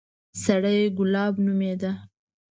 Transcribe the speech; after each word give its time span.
سړى 0.43 0.77
ګلاب 0.97 1.33
نومېده. 1.45 1.91